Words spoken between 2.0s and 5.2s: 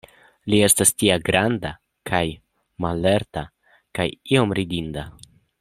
kaj mallerta, kaj iom ridinda.